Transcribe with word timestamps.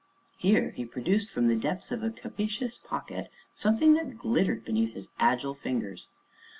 Here 0.35 0.71
he 0.71 0.83
produced 0.83 1.29
from 1.29 1.47
the 1.47 1.55
depths 1.55 1.91
of 1.91 2.01
a 2.01 2.09
capacious 2.09 2.75
pocket 2.79 3.29
something 3.53 3.93
that 3.93 4.17
glittered 4.17 4.65
beneath 4.65 4.95
his 4.95 5.09
agile 5.19 5.53
fingers. 5.53 6.09